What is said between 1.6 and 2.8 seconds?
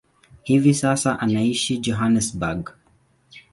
Johannesburg.